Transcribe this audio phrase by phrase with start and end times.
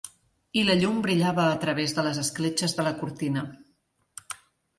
[0.61, 3.45] I la llum brillava a través de les escletxes de la cortina.